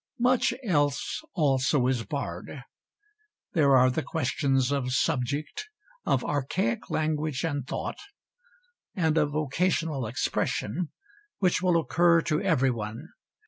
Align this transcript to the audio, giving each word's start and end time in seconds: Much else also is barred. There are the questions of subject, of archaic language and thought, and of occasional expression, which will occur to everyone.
Much 0.17 0.51
else 0.63 1.21
also 1.35 1.85
is 1.85 2.03
barred. 2.03 2.63
There 3.53 3.75
are 3.75 3.91
the 3.91 4.01
questions 4.01 4.71
of 4.71 4.91
subject, 4.93 5.69
of 6.07 6.25
archaic 6.25 6.89
language 6.89 7.43
and 7.45 7.67
thought, 7.67 7.99
and 8.95 9.15
of 9.15 9.35
occasional 9.35 10.07
expression, 10.07 10.89
which 11.37 11.61
will 11.61 11.79
occur 11.79 12.19
to 12.23 12.41
everyone. 12.41 13.09